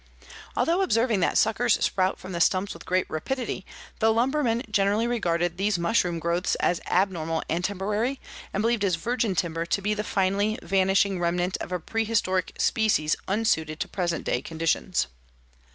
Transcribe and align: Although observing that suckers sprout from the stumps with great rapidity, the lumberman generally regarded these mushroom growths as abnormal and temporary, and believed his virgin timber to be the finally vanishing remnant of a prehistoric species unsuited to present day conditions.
Although 0.57 0.81
observing 0.81 1.19
that 1.19 1.37
suckers 1.37 1.73
sprout 1.85 2.17
from 2.17 2.31
the 2.31 2.41
stumps 2.41 2.73
with 2.73 2.87
great 2.87 3.07
rapidity, 3.07 3.67
the 3.99 4.11
lumberman 4.11 4.63
generally 4.71 5.05
regarded 5.05 5.57
these 5.57 5.77
mushroom 5.77 6.17
growths 6.17 6.55
as 6.55 6.81
abnormal 6.87 7.43
and 7.47 7.63
temporary, 7.63 8.19
and 8.51 8.63
believed 8.63 8.81
his 8.81 8.95
virgin 8.95 9.35
timber 9.35 9.63
to 9.67 9.79
be 9.79 9.93
the 9.93 10.03
finally 10.03 10.57
vanishing 10.63 11.19
remnant 11.19 11.55
of 11.57 11.71
a 11.71 11.79
prehistoric 11.79 12.55
species 12.57 13.15
unsuited 13.27 13.79
to 13.79 13.87
present 13.87 14.23
day 14.25 14.41
conditions. 14.41 15.05